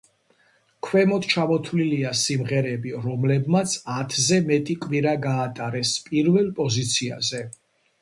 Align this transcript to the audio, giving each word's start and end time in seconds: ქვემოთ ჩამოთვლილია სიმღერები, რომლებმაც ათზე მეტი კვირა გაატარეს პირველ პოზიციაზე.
ქვემოთ 0.87 1.27
ჩამოთვლილია 1.33 2.13
სიმღერები, 2.21 2.95
რომლებმაც 3.05 3.77
ათზე 3.99 4.43
მეტი 4.51 4.79
კვირა 4.89 5.17
გაატარეს 5.29 5.97
პირველ 6.11 6.53
პოზიციაზე. 6.63 7.49